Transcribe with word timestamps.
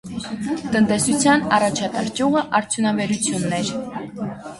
Տնտեսության 0.75 1.43
առաջատար 1.57 2.09
ճյուղը 2.19 2.43
արդյունաբերությունն 2.61 3.55
էր։ 3.59 3.71